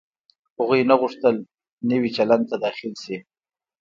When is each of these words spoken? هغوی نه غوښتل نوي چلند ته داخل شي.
هغوی 0.57 0.81
نه 0.89 0.95
غوښتل 1.01 1.35
نوي 1.89 2.09
چلند 2.17 2.43
ته 2.49 2.55
داخل 2.63 2.93
شي. 3.03 3.17